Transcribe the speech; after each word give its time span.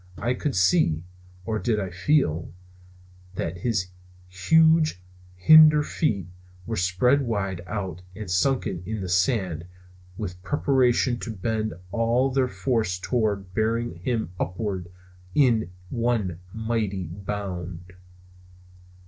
I 0.17 0.33
could 0.33 0.55
see 0.55 1.03
or 1.45 1.59
did 1.59 1.79
I 1.79 1.91
feel 1.91 2.51
that 3.35 3.59
his 3.59 3.89
huge 4.27 4.99
hinder 5.35 5.83
feet 5.83 6.25
were 6.65 6.75
spread 6.75 7.21
wide 7.21 7.61
out 7.67 8.01
and 8.15 8.27
sunken 8.27 8.81
in 8.87 9.01
the 9.01 9.09
sand 9.09 9.67
with 10.17 10.41
preparation 10.41 11.19
to 11.19 11.31
bend 11.35 11.75
all 11.91 12.31
their 12.31 12.47
force 12.47 12.97
toward 12.97 13.53
bearing 13.53 13.93
him 13.97 14.31
upward 14.39 14.89
in 15.35 15.71
one 15.91 16.39
mighty 16.51 17.03
bound. 17.05 17.93